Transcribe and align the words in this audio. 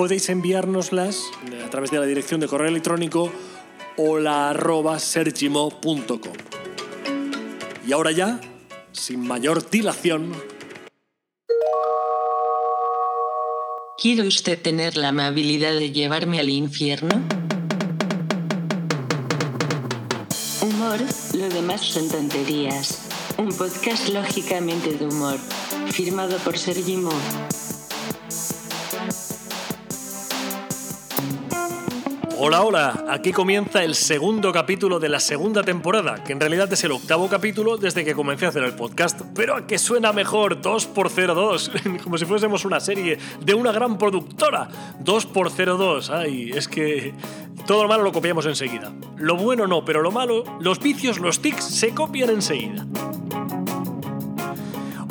podéis 0.00 0.30
enviárnoslas 0.30 1.30
a 1.62 1.68
través 1.68 1.90
de 1.90 1.98
la 1.98 2.06
dirección 2.06 2.40
de 2.40 2.48
correo 2.48 2.68
electrónico 2.68 3.30
hola.sergimo.com. 3.98 6.32
Y 7.86 7.92
ahora 7.92 8.10
ya, 8.10 8.40
sin 8.92 9.20
mayor 9.20 9.68
dilación, 9.68 10.32
¿Quiere 13.98 14.26
usted 14.26 14.62
tener 14.62 14.96
la 14.96 15.08
amabilidad 15.08 15.74
de 15.74 15.92
llevarme 15.92 16.40
al 16.40 16.48
infierno? 16.48 17.22
Humor, 20.62 20.98
lo 21.34 21.50
demás 21.50 21.82
son 21.82 22.08
tonterías. 22.08 23.02
Un 23.36 23.54
podcast 23.54 24.08
lógicamente 24.08 24.94
de 24.94 25.04
humor, 25.04 25.38
firmado 25.90 26.38
por 26.38 26.56
Sergi 26.56 26.96
Hola, 32.42 32.62
hola, 32.62 33.04
aquí 33.10 33.32
comienza 33.32 33.84
el 33.84 33.94
segundo 33.94 34.50
capítulo 34.50 34.98
de 34.98 35.10
la 35.10 35.20
segunda 35.20 35.62
temporada, 35.62 36.24
que 36.24 36.32
en 36.32 36.40
realidad 36.40 36.72
es 36.72 36.82
el 36.84 36.92
octavo 36.92 37.28
capítulo 37.28 37.76
desde 37.76 38.02
que 38.02 38.14
comencé 38.14 38.46
a 38.46 38.48
hacer 38.48 38.64
el 38.64 38.72
podcast, 38.72 39.20
pero 39.34 39.56
a 39.56 39.66
que 39.66 39.76
suena 39.76 40.14
mejor 40.14 40.62
2x02, 40.62 42.02
como 42.02 42.16
si 42.16 42.24
fuésemos 42.24 42.64
una 42.64 42.80
serie 42.80 43.18
de 43.44 43.52
una 43.52 43.72
gran 43.72 43.98
productora. 43.98 44.70
2x02, 45.04 46.08
ay, 46.08 46.52
es 46.54 46.66
que 46.66 47.12
todo 47.66 47.82
lo 47.82 47.90
malo 47.90 48.04
lo 48.04 48.12
copiamos 48.12 48.46
enseguida. 48.46 48.90
Lo 49.18 49.36
bueno 49.36 49.66
no, 49.66 49.84
pero 49.84 50.00
lo 50.00 50.10
malo, 50.10 50.44
los 50.60 50.78
vicios, 50.78 51.18
los 51.18 51.42
tics 51.42 51.62
se 51.62 51.90
copian 51.90 52.30
enseguida. 52.30 52.86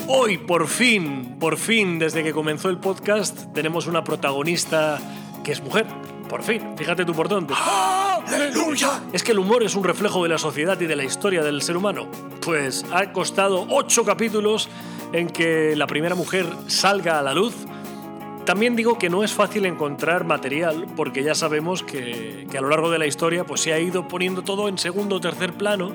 Hoy, 0.07 0.39
por 0.39 0.67
fin, 0.67 1.37
por 1.39 1.57
fin, 1.57 1.99
desde 1.99 2.23
que 2.23 2.33
comenzó 2.33 2.69
el 2.69 2.79
podcast, 2.79 3.53
tenemos 3.53 3.85
una 3.85 4.03
protagonista 4.03 4.99
que 5.43 5.51
es 5.51 5.61
mujer. 5.61 5.85
Por 6.29 6.43
fin, 6.43 6.77
fíjate 6.77 7.03
tú 7.05 7.13
por 7.13 7.27
dónde. 7.27 7.55
¡Aleluya! 7.57 9.01
¿Es 9.11 9.23
que 9.23 9.31
el 9.31 9.39
humor 9.39 9.63
es 9.63 9.73
un 9.73 9.83
reflejo 9.83 10.21
de 10.21 10.29
la 10.29 10.37
sociedad 10.37 10.79
y 10.79 10.85
de 10.85 10.95
la 10.95 11.03
historia 11.03 11.41
del 11.41 11.63
ser 11.63 11.75
humano? 11.75 12.07
Pues 12.45 12.85
ha 12.91 13.11
costado 13.11 13.65
ocho 13.69 14.05
capítulos 14.05 14.69
en 15.11 15.27
que 15.27 15.75
la 15.75 15.87
primera 15.87 16.13
mujer 16.13 16.45
salga 16.67 17.17
a 17.17 17.23
la 17.23 17.33
luz. 17.33 17.55
También 18.45 18.75
digo 18.75 18.99
que 18.99 19.09
no 19.09 19.23
es 19.23 19.33
fácil 19.33 19.65
encontrar 19.65 20.23
material 20.23 20.85
porque 20.95 21.23
ya 21.23 21.33
sabemos 21.33 21.81
que, 21.81 22.47
que 22.49 22.57
a 22.59 22.61
lo 22.61 22.69
largo 22.69 22.91
de 22.91 22.99
la 22.99 23.07
historia 23.07 23.43
pues, 23.43 23.61
se 23.61 23.73
ha 23.73 23.79
ido 23.79 24.07
poniendo 24.07 24.43
todo 24.43 24.69
en 24.69 24.77
segundo 24.77 25.15
o 25.15 25.19
tercer 25.19 25.53
plano. 25.53 25.93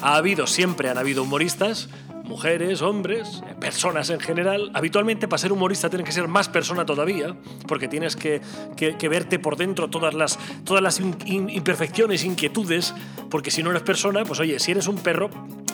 Ha 0.00 0.16
habido, 0.16 0.46
siempre 0.46 0.88
han 0.88 0.96
habido 0.96 1.22
humoristas, 1.22 1.90
mujeres, 2.24 2.82
hombres, 2.82 3.42
personas 3.60 4.10
en 4.10 4.18
general. 4.18 4.70
Habitualmente 4.74 5.28
para 5.28 5.38
ser 5.38 5.52
humorista 5.52 5.88
tienes 5.90 6.06
que 6.06 6.12
ser 6.12 6.26
más 6.26 6.48
persona 6.48 6.84
todavía, 6.84 7.36
porque 7.68 7.86
tienes 7.86 8.16
que, 8.16 8.40
que- 8.76 9.08
verte 9.08 9.38
por 9.38 9.56
dentro 9.56 9.88
todas 9.88 10.14
las, 10.14 10.38
todas 10.64 10.82
las 10.82 10.98
imperfecciones, 11.26 12.24
inquietudes, 12.24 12.94
porque 13.30 13.50
si 13.50 13.62
no 13.62 13.70
eres 13.70 13.82
persona, 13.82 14.24
pues 14.24 14.40
oye, 14.40 14.58
si 14.58 14.72
eres 14.72 14.88
un 14.88 14.96
perro, 14.96 15.28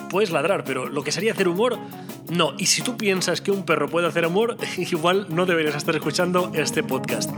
puedes 0.09 0.31
ladrar, 0.31 0.63
pero 0.65 0.87
lo 0.89 1.03
que 1.03 1.11
sería 1.13 1.31
hacer 1.31 1.47
humor, 1.47 1.77
no. 2.29 2.53
Y 2.57 2.65
si 2.65 2.81
tú 2.81 2.97
piensas 2.97 3.39
que 3.41 3.51
un 3.51 3.63
perro 3.63 3.87
puede 3.87 4.07
hacer 4.07 4.25
humor, 4.27 4.57
igual 4.77 5.27
no 5.29 5.45
deberías 5.45 5.75
estar 5.75 5.95
escuchando 5.95 6.51
este 6.53 6.83
podcast. 6.83 7.31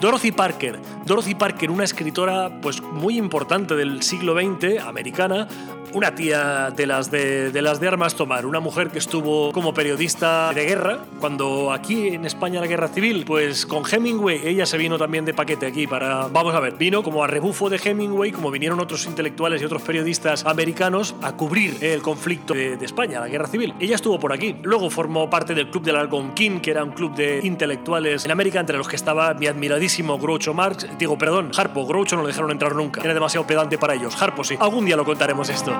Dorothy 0.00 0.30
Parker. 0.32 0.78
Dorothy 1.06 1.34
Parker, 1.34 1.70
una 1.70 1.84
escritora 1.84 2.60
pues, 2.60 2.82
muy 2.82 3.16
importante 3.16 3.74
del 3.76 4.02
siglo 4.02 4.34
XX, 4.34 4.80
americana, 4.84 5.48
una 5.96 6.14
tía 6.14 6.70
de 6.76 6.86
las 6.86 7.10
de, 7.10 7.50
las 7.62 7.80
de 7.80 7.88
armas 7.88 8.14
tomar, 8.16 8.44
una 8.44 8.60
mujer 8.60 8.90
que 8.90 8.98
estuvo 8.98 9.50
como 9.50 9.72
periodista 9.72 10.52
de 10.52 10.66
guerra, 10.66 10.98
cuando 11.20 11.72
aquí 11.72 12.08
en 12.08 12.26
España 12.26 12.60
la 12.60 12.66
guerra 12.66 12.88
civil, 12.88 13.24
pues 13.26 13.64
con 13.64 13.82
Hemingway, 13.90 14.46
ella 14.46 14.66
se 14.66 14.76
vino 14.76 14.98
también 14.98 15.24
de 15.24 15.32
paquete 15.32 15.64
aquí 15.64 15.86
para, 15.86 16.28
vamos 16.28 16.54
a 16.54 16.60
ver, 16.60 16.74
vino 16.74 17.02
como 17.02 17.24
a 17.24 17.26
rebufo 17.26 17.70
de 17.70 17.80
Hemingway, 17.82 18.30
como 18.30 18.50
vinieron 18.50 18.78
otros 18.78 19.06
intelectuales 19.06 19.62
y 19.62 19.64
otros 19.64 19.80
periodistas 19.80 20.44
americanos 20.44 21.14
a 21.22 21.32
cubrir 21.32 21.78
el 21.80 22.02
conflicto 22.02 22.52
de, 22.52 22.76
de 22.76 22.84
España, 22.84 23.18
la 23.18 23.28
guerra 23.28 23.46
civil. 23.46 23.72
Ella 23.80 23.94
estuvo 23.94 24.20
por 24.20 24.34
aquí. 24.34 24.54
Luego 24.64 24.90
formó 24.90 25.30
parte 25.30 25.54
del 25.54 25.70
Club 25.70 25.84
del 25.84 25.96
Algonquín, 25.96 26.60
que 26.60 26.72
era 26.72 26.84
un 26.84 26.90
club 26.90 27.14
de 27.14 27.40
intelectuales 27.42 28.26
en 28.26 28.30
América, 28.32 28.60
entre 28.60 28.76
los 28.76 28.86
que 28.86 28.96
estaba 28.96 29.32
mi 29.32 29.46
admiradísimo 29.46 30.18
Groucho 30.18 30.52
Marx, 30.52 30.86
digo, 30.98 31.16
perdón, 31.16 31.52
Harpo, 31.56 31.86
Groucho 31.86 32.16
no 32.16 32.22
lo 32.22 32.28
dejaron 32.28 32.50
entrar 32.50 32.74
nunca, 32.74 33.00
era 33.00 33.14
demasiado 33.14 33.46
pedante 33.46 33.78
para 33.78 33.94
ellos. 33.94 34.20
Harpo 34.20 34.44
sí, 34.44 34.56
algún 34.60 34.84
día 34.84 34.96
lo 34.96 35.06
contaremos 35.06 35.48
esto. 35.48 35.72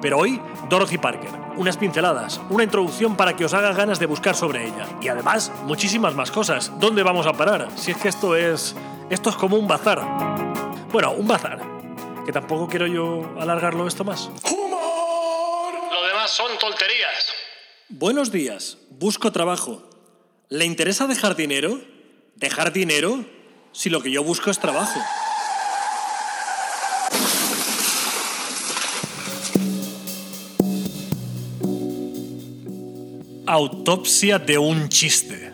Pero 0.00 0.18
hoy, 0.18 0.40
Dorothy 0.68 0.98
Parker, 0.98 1.30
unas 1.56 1.76
pinceladas, 1.76 2.40
una 2.50 2.62
introducción 2.64 3.16
para 3.16 3.34
que 3.34 3.44
os 3.44 3.54
haga 3.54 3.72
ganas 3.72 3.98
de 3.98 4.06
buscar 4.06 4.36
sobre 4.36 4.66
ella. 4.66 4.86
Y 5.00 5.08
además, 5.08 5.50
muchísimas 5.64 6.14
más 6.14 6.30
cosas. 6.30 6.72
¿Dónde 6.78 7.02
vamos 7.02 7.26
a 7.26 7.32
parar? 7.32 7.68
Si 7.76 7.90
es 7.90 7.96
que 7.96 8.08
esto 8.08 8.36
es. 8.36 8.76
Esto 9.10 9.30
es 9.30 9.36
como 9.36 9.56
un 9.56 9.66
bazar. 9.66 10.00
Bueno, 10.92 11.12
un 11.12 11.26
bazar. 11.26 11.60
Que 12.24 12.32
tampoco 12.32 12.68
quiero 12.68 12.86
yo 12.86 13.28
alargarlo 13.40 13.86
esto 13.86 14.04
más. 14.04 14.30
¡Humor! 14.50 15.74
Lo 15.90 16.06
demás 16.06 16.30
son 16.30 16.58
tonterías. 16.58 17.32
Buenos 17.88 18.30
días. 18.30 18.78
Busco 18.90 19.32
trabajo. 19.32 19.82
¿Le 20.50 20.64
interesa 20.64 21.06
dejar 21.06 21.36
dinero? 21.36 21.80
¿Dejar 22.36 22.72
dinero? 22.72 23.24
Si 23.72 23.90
lo 23.90 24.02
que 24.02 24.10
yo 24.10 24.22
busco 24.22 24.50
es 24.50 24.58
trabajo. 24.58 25.00
Autopsia 33.50 34.38
de 34.38 34.58
un 34.58 34.90
chiste. 34.90 35.50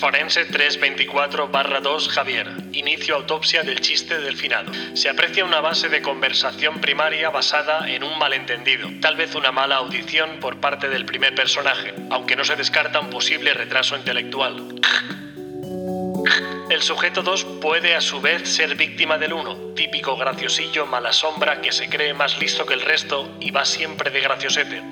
Forense 0.00 0.48
324-2 0.48 2.08
Javier. 2.08 2.50
Inicio 2.72 3.16
autopsia 3.16 3.62
del 3.62 3.82
chiste 3.82 4.18
del 4.18 4.34
finado. 4.34 4.72
Se 4.94 5.10
aprecia 5.10 5.44
una 5.44 5.60
base 5.60 5.90
de 5.90 6.00
conversación 6.00 6.80
primaria 6.80 7.28
basada 7.28 7.86
en 7.90 8.02
un 8.02 8.18
malentendido, 8.18 8.88
tal 9.02 9.16
vez 9.16 9.34
una 9.34 9.52
mala 9.52 9.76
audición 9.76 10.40
por 10.40 10.58
parte 10.58 10.88
del 10.88 11.04
primer 11.04 11.34
personaje, 11.34 11.92
aunque 12.08 12.34
no 12.34 12.44
se 12.44 12.56
descarta 12.56 13.00
un 13.00 13.10
posible 13.10 13.52
retraso 13.52 13.94
intelectual. 13.94 14.80
El 16.70 16.80
sujeto 16.80 17.22
2 17.22 17.44
puede 17.60 17.94
a 17.94 18.00
su 18.00 18.22
vez 18.22 18.48
ser 18.48 18.74
víctima 18.74 19.18
del 19.18 19.34
1, 19.34 19.74
típico 19.76 20.16
graciosillo 20.16 20.86
mala 20.86 21.12
sombra 21.12 21.60
que 21.60 21.72
se 21.72 21.90
cree 21.90 22.14
más 22.14 22.38
listo 22.38 22.64
que 22.64 22.72
el 22.72 22.80
resto 22.80 23.36
y 23.38 23.50
va 23.50 23.66
siempre 23.66 24.10
de 24.10 24.22
graciosete. 24.22 24.82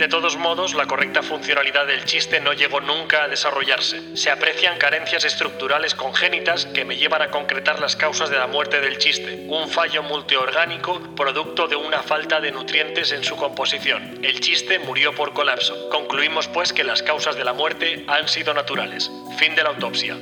De 0.00 0.08
todos 0.08 0.38
modos, 0.38 0.72
la 0.72 0.86
correcta 0.86 1.22
funcionalidad 1.22 1.86
del 1.86 2.06
chiste 2.06 2.40
no 2.40 2.54
llegó 2.54 2.80
nunca 2.80 3.24
a 3.24 3.28
desarrollarse. 3.28 4.16
Se 4.16 4.30
aprecian 4.30 4.78
carencias 4.78 5.26
estructurales 5.26 5.94
congénitas 5.94 6.64
que 6.64 6.86
me 6.86 6.96
llevan 6.96 7.20
a 7.20 7.30
concretar 7.30 7.80
las 7.80 7.96
causas 7.96 8.30
de 8.30 8.38
la 8.38 8.46
muerte 8.46 8.80
del 8.80 8.96
chiste. 8.96 9.44
Un 9.46 9.68
fallo 9.68 10.02
multiorgánico 10.02 11.14
producto 11.14 11.68
de 11.68 11.76
una 11.76 12.02
falta 12.02 12.40
de 12.40 12.50
nutrientes 12.50 13.12
en 13.12 13.22
su 13.22 13.36
composición. 13.36 14.24
El 14.24 14.40
chiste 14.40 14.78
murió 14.78 15.14
por 15.14 15.34
colapso. 15.34 15.90
Concluimos 15.90 16.48
pues 16.48 16.72
que 16.72 16.82
las 16.82 17.02
causas 17.02 17.36
de 17.36 17.44
la 17.44 17.52
muerte 17.52 18.06
han 18.08 18.26
sido 18.26 18.54
naturales. 18.54 19.10
Fin 19.36 19.54
de 19.54 19.62
la 19.62 19.68
autopsia. 19.68 20.16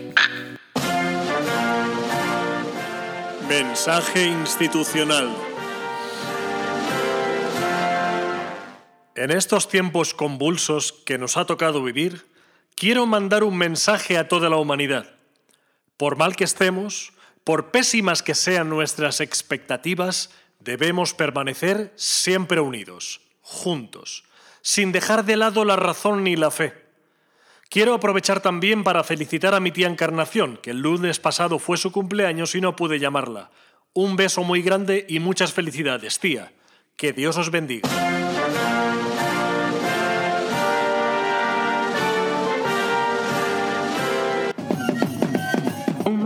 Mensaje 3.48 4.24
institucional. 4.24 5.47
En 9.19 9.32
estos 9.32 9.69
tiempos 9.69 10.15
convulsos 10.15 10.93
que 10.93 11.19
nos 11.19 11.37
ha 11.37 11.44
tocado 11.44 11.82
vivir, 11.82 12.25
quiero 12.76 13.05
mandar 13.05 13.43
un 13.43 13.59
mensaje 13.59 14.17
a 14.17 14.29
toda 14.29 14.49
la 14.49 14.59
humanidad. 14.59 15.11
Por 15.97 16.17
mal 16.17 16.37
que 16.37 16.44
estemos, 16.44 17.12
por 17.43 17.73
pésimas 17.73 18.23
que 18.23 18.37
sean 18.37 18.70
nuestras 18.70 19.20
expectativas, 19.20 20.31
debemos 20.61 21.15
permanecer 21.15 21.93
siempre 21.97 22.61
unidos, 22.61 23.20
juntos, 23.41 24.23
sin 24.62 24.93
dejar 24.93 25.25
de 25.25 25.37
lado 25.37 25.65
la 25.65 25.75
razón 25.75 26.23
ni 26.23 26.37
la 26.37 26.53
fe. 26.53 26.75
Quiero 27.69 27.94
aprovechar 27.94 28.38
también 28.38 28.85
para 28.85 29.03
felicitar 29.03 29.53
a 29.53 29.59
mi 29.59 29.73
tía 29.73 29.88
Encarnación, 29.88 30.59
que 30.59 30.70
el 30.70 30.79
lunes 30.79 31.19
pasado 31.19 31.59
fue 31.59 31.76
su 31.76 31.91
cumpleaños 31.91 32.55
y 32.55 32.61
no 32.61 32.76
pude 32.76 33.00
llamarla. 33.00 33.50
Un 33.94 34.15
beso 34.15 34.44
muy 34.44 34.62
grande 34.62 35.06
y 35.09 35.19
muchas 35.19 35.53
felicidades, 35.53 36.20
tía. 36.20 36.53
Que 36.97 37.12
Dios 37.12 37.37
os 37.37 37.50
bendiga. 37.50 38.07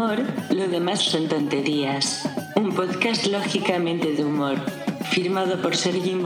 Humor, 0.02 0.26
lo 0.50 0.66
demás 0.66 1.00
son 1.00 1.28
tonterías. 1.28 2.28
Un 2.56 2.74
podcast 2.74 3.24
lógicamente 3.28 4.12
de 4.12 4.24
humor. 4.24 4.58
Firmado 5.12 5.62
por 5.62 5.76
Sergi. 5.76 6.20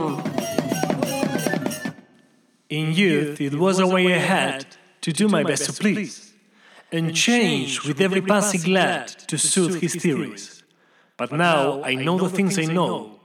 In 2.69 2.91
youth, 2.91 3.39
it 3.39 3.53
was 3.53 3.79
a 3.79 3.85
way 3.85 4.15
I 4.15 4.17
had 4.17 4.65
to 5.01 5.11
do 5.11 5.27
my 5.27 5.43
best 5.43 5.65
to 5.65 5.73
please, 5.73 6.33
and 6.91 7.13
change 7.13 7.83
with 7.85 8.01
every 8.01 8.21
passing 8.21 8.73
lad 8.73 9.09
to 9.27 9.37
suit 9.37 9.79
his 9.79 9.93
theories. 9.93 10.63
But 11.15 11.31
now 11.31 11.83
I 11.83 11.93
know 11.93 12.17
the 12.17 12.29
things 12.29 12.57
I 12.57 12.65
know, 12.65 13.19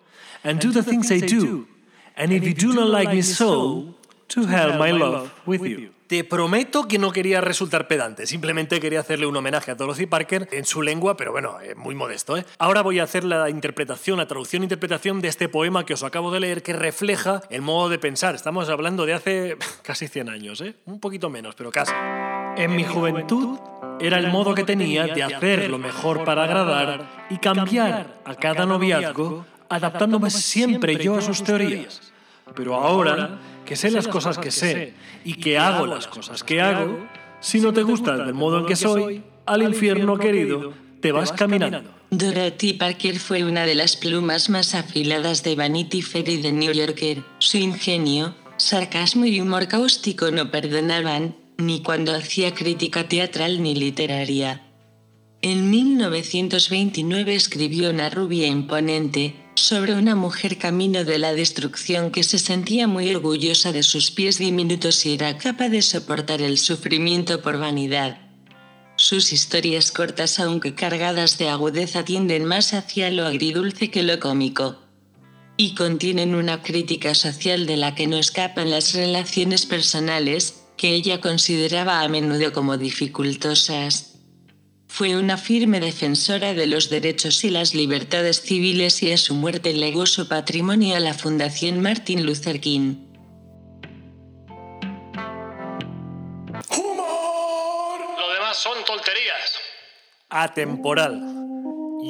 and 0.45 0.61
do 0.61 0.71
the 0.71 0.83
things 0.83 1.11
I 1.11 1.21
do, 1.21 1.67
and 2.15 2.31
if 2.31 2.45
you 2.47 2.53
do 2.53 2.75
not 2.75 2.91
like 2.91 3.09
me 3.09 3.23
so, 3.23 3.95
to 4.33 4.47
hell 4.47 4.79
my 4.79 4.93
love 4.93 5.31
with 5.47 5.63
you. 5.65 5.91
Te 6.07 6.25
prometo 6.25 6.87
que 6.89 6.99
no 6.99 7.11
quería 7.11 7.41
resultar 7.41 7.89
pedante, 7.89 8.27
simplemente 8.27 8.81
quería 8.81 9.01
hacerle 9.01 9.27
un 9.27 9.35
homenaje 9.35 9.71
a 9.71 9.77
Dorothy 9.77 10.05
Parker 10.05 10.47
en 10.53 10.67
su 10.67 10.83
lengua, 10.83 11.17
pero 11.17 11.33
bueno, 11.33 11.59
eh, 11.63 11.75
muy 11.75 11.95
modesto. 11.95 12.37
¿eh? 12.37 12.45
Ahora 12.59 12.83
voy 12.83 12.99
a 12.99 13.05
hacer 13.05 13.25
la 13.25 13.49
interpretación, 13.49 14.19
la 14.19 14.27
traducción 14.27 14.63
e 14.63 14.67
interpretación 14.67 15.23
de 15.23 15.29
este 15.29 15.49
poema 15.49 15.87
que 15.87 15.95
os 15.95 16.03
acabo 16.03 16.31
de 16.31 16.41
leer, 16.41 16.63
que 16.63 16.75
refleja 16.75 17.41
el 17.49 17.63
modo 17.63 17.89
de 17.89 17.99
pensar. 17.99 18.35
Estamos 18.35 18.69
hablando 18.69 19.07
de 19.07 19.15
hace 19.15 19.57
casi 19.83 20.07
100 20.07 20.29
años, 20.29 20.61
¿eh? 20.61 20.75
un 20.85 21.01
poquito 21.01 21.31
menos, 21.31 21.55
pero 21.55 21.71
casi. 21.71 21.93
En 22.59 22.77
mi 22.77 22.85
juventud 22.85 23.59
era 23.99 24.19
el 24.19 24.29
modo 24.29 24.55
que 24.55 24.65
tenía 24.65 25.07
de 25.07 25.23
hacer 25.23 25.71
lo 25.71 25.79
mejor 25.79 26.25
para 26.25 26.45
agradar 26.45 27.27
y 27.31 27.39
cambiar 27.39 28.21
a 28.27 28.35
cada 28.35 28.67
noviazgo, 28.67 29.47
adaptándome 29.71 30.29
siempre 30.29 30.97
yo 30.97 31.17
a 31.17 31.23
sus 31.23 31.43
teorías. 31.43 32.12
Pero 32.55 32.77
ahora 32.77 33.39
que 33.65 33.77
sé 33.77 33.91
las 33.91 34.09
cosas 34.09 34.39
que 34.39 34.51
sé 34.51 34.95
y 35.25 35.35
que 35.35 35.59
hago 35.59 35.87
las 35.87 36.07
cosas 36.07 36.43
que 36.43 36.61
hago, 36.61 37.07
si 37.41 37.61
no 37.61 37.73
te 37.73 37.83
gusta 37.83 38.17
del 38.17 38.35
modo 38.35 38.61
en 38.61 38.67
que 38.67 38.77
soy, 38.77 39.23
al 39.47 39.63
infierno 39.63 40.19
querido, 40.19 40.73
te 41.01 41.13
vas 41.13 41.33
caminando. 41.33 41.91
Dorothy 42.11 42.75
Parker 42.75 43.19
fue 43.19 43.43
una 43.43 43.65
de 43.65 43.75
las 43.75 43.97
plumas 43.97 44.51
más 44.51 44.75
afiladas 44.75 45.43
de 45.43 45.55
Vanity 45.55 46.03
Fair 46.03 46.29
y 46.29 46.43
de 46.43 46.53
New 46.53 46.73
Yorker. 46.73 47.23
Su 47.39 47.57
ingenio, 47.57 48.35
sarcasmo 48.59 49.25
y 49.25 49.41
humor 49.41 49.67
cáustico 49.67 50.31
no 50.31 50.51
perdonaban, 50.51 51.35
ni 51.57 51.83
cuando 51.83 52.15
hacía 52.15 52.55
crítica 52.55 53.09
teatral 53.09 53.63
ni 53.63 53.75
literaria. 53.75 54.63
En 55.41 55.71
1929 55.71 57.35
escribió 57.35 57.91
una 57.91 58.11
rubia 58.11 58.47
imponente, 58.47 59.35
sobre 59.55 59.95
una 59.95 60.15
mujer 60.15 60.59
camino 60.59 61.05
de 61.05 61.19
la 61.19 61.35
destrucción 61.35 62.11
que 62.11 62.23
se 62.23 62.39
sentía 62.39 62.87
muy 62.87 63.15
orgullosa 63.15 63.73
de 63.73 63.83
sus 63.83 64.11
pies 64.11 64.39
diminutos 64.39 65.05
y 65.07 65.15
era 65.15 65.37
capaz 65.39 65.69
de 65.69 65.83
soportar 65.83 66.41
el 66.41 66.59
sufrimiento 66.59 67.43
por 67.43 67.59
vanidad. 67.59 68.19
Sus 68.97 69.33
historias 69.33 69.91
cortas 69.91 70.39
aunque 70.39 70.75
cargadas 70.75 71.39
de 71.39 71.49
agudeza 71.49 72.05
tienden 72.05 72.45
más 72.45 72.73
hacia 72.73 73.11
lo 73.11 73.27
agridulce 73.27 73.91
que 73.91 74.03
lo 74.03 74.21
cómico. 74.21 74.79
Y 75.57 75.75
contienen 75.75 76.35
una 76.35 76.63
crítica 76.63 77.15
social 77.15 77.67
de 77.67 77.77
la 77.77 77.95
que 77.95 78.07
no 78.07 78.17
escapan 78.17 78.71
las 78.71 78.95
relaciones 78.95 79.67
personales, 79.67 80.63
que 80.77 80.95
ella 80.95 81.21
consideraba 81.21 82.01
a 82.01 82.09
menudo 82.09 82.53
como 82.53 82.79
dificultosas. 82.79 84.12
Fue 84.95 85.17
una 85.17 85.39
firme 85.39 85.81
defensora 85.81 86.53
de 86.53 86.67
los 86.67 86.91
derechos 86.91 87.45
y 87.45 87.51
las 87.51 87.75
libertades 87.75 88.43
civiles 88.43 89.03
y 89.03 89.11
a 89.11 89.17
su 89.17 89.35
muerte 89.35 89.73
legó 89.73 90.05
su 90.05 90.29
patrimonio 90.29 90.95
a 90.95 91.01
la 91.01 91.15
Fundación 91.15 91.81
Martin 91.81 92.27
Luther 92.27 92.61
King. 92.61 92.97
¡Humor! 96.69 98.01
Lo 98.19 98.35
demás 98.35 98.59
son 98.59 98.85
tonterías. 98.85 99.59
Atemporal. 100.29 101.23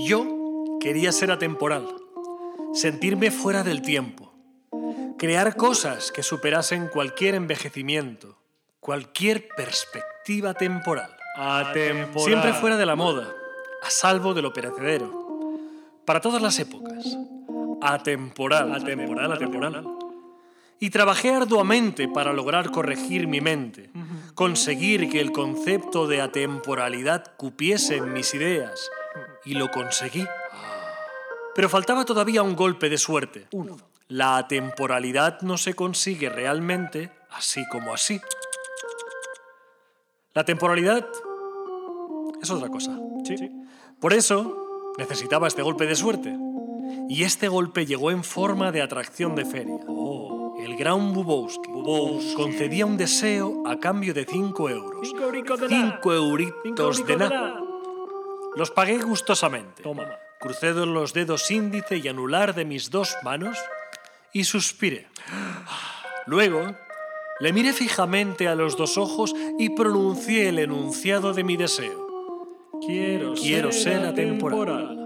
Yo 0.05 0.77
quería 0.81 1.13
ser 1.13 1.31
atemporal. 1.31 1.87
Sentirme 2.75 3.31
fuera 3.31 3.63
del 3.63 3.83
tiempo. 3.83 4.35
Crear 5.19 5.55
cosas 5.55 6.11
que 6.11 6.25
superasen 6.25 6.89
cualquier 6.89 7.37
envejecimiento, 7.37 8.43
cualquier 8.81 9.47
perspectiva 9.55 10.55
temporal. 10.55 11.22
Atemporal. 11.35 12.27
Siempre 12.27 12.53
fuera 12.53 12.77
de 12.77 12.87
la 12.87 12.97
moda, 12.97 13.35
a 13.83 13.91
salvo 13.91 14.35
de 14.35 14.43
lo 14.43 14.53
perecedero. 14.53 15.23
Para 16.05 16.21
todas 16.21 16.43
las 16.43 16.59
épocas. 16.59 17.17
Atemporal, 17.81 18.75
atemporal, 18.75 19.33
atemporal. 19.33 19.87
Y 20.79 20.91
trabajé 20.91 21.35
arduamente 21.35 22.09
para 22.09 22.33
lograr 22.33 22.71
corregir 22.71 23.29
mi 23.29 23.41
mente, 23.41 23.91
conseguir 24.35 25.09
que 25.09 25.21
el 25.21 25.31
concepto 25.31 26.09
de 26.09 26.21
atemporalidad 26.21 27.37
cupiese 27.37 27.97
en 27.97 28.13
mis 28.13 28.35
ideas. 28.35 28.91
Y 29.45 29.55
lo 29.55 29.71
conseguí. 29.71 30.27
Pero 31.55 31.69
faltaba 31.69 32.05
todavía 32.05 32.43
un 32.43 32.57
golpe 32.57 32.89
de 32.89 32.99
suerte. 32.99 33.49
La 34.09 34.37
atemporalidad 34.37 35.41
no 35.43 35.57
se 35.57 35.75
consigue 35.75 36.29
realmente 36.29 37.11
así 37.31 37.67
como 37.69 37.95
así. 37.95 38.21
La 40.35 40.45
temporalidad 40.45 41.07
es 42.41 42.51
otra 42.51 42.69
cosa. 42.69 42.99
Por 44.01 44.13
eso 44.13 44.95
necesitaba 44.99 45.47
este 45.47 45.63
golpe 45.63 45.87
de 45.87 45.95
suerte. 45.95 46.37
Y 47.09 47.25
este 47.25 47.49
golpe 47.49 47.87
llegó 47.87 48.11
en 48.11 48.25
forma 48.25 48.73
de 48.73 48.83
atracción 48.83 49.35
de 49.35 49.45
feria. 49.45 49.79
El 50.59 50.77
gran 50.77 51.13
Bubowski, 51.13 51.71
concedía 52.37 52.87
un 52.87 52.97
deseo 52.97 53.63
a 53.67 53.79
cambio 53.79 54.15
de 54.15 54.25
5 54.25 54.71
euros. 54.71 55.09
Cinco 55.09 56.13
euritos 56.13 57.07
de 57.07 57.17
nada. 57.17 57.61
Los 58.57 58.71
pagué 58.71 58.99
gustosamente. 58.99 59.83
Crucé 60.41 60.73
los 60.73 61.13
dedos 61.13 61.51
índice 61.51 61.99
y 61.99 62.09
anular 62.09 62.55
de 62.55 62.65
mis 62.65 62.91
dos 62.91 63.17
manos 63.23 63.59
y 64.33 64.45
suspiré. 64.45 65.09
Luego 66.27 66.75
le 67.41 67.53
miré 67.53 67.73
fijamente 67.73 68.49
a 68.49 68.55
los 68.55 68.77
dos 68.77 68.99
ojos 68.99 69.35
y 69.59 69.71
pronuncié 69.71 70.49
el 70.49 70.59
enunciado 70.59 71.33
de 71.33 71.45
mi 71.45 71.57
deseo. 71.57 72.03
Quiero, 72.85 73.35
Quiero 73.35 73.73
ser 73.73 74.05
atemporal. 74.07 74.99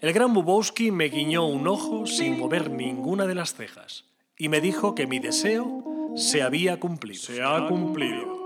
El 0.00 0.12
gran 0.12 0.34
Bubowski 0.34 0.90
me 0.90 1.04
guiñó 1.08 1.46
un 1.46 1.68
ojo 1.68 2.06
sin 2.06 2.38
mover 2.38 2.70
ninguna 2.70 3.26
de 3.26 3.36
las 3.36 3.54
cejas 3.54 4.04
y 4.36 4.48
me 4.48 4.60
dijo 4.60 4.96
que 4.96 5.06
mi 5.06 5.20
deseo 5.20 5.84
se 6.16 6.42
había 6.42 6.80
cumplido. 6.80 7.22
Se 7.22 7.42
ha 7.42 7.68
cumplido. 7.68 8.42